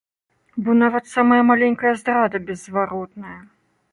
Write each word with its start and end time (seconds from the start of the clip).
Бо 0.67 0.73
нават 0.83 1.05
самая 1.09 1.37
маленькая 1.51 1.93
здрада 2.01 2.37
беззваротная. 2.49 3.37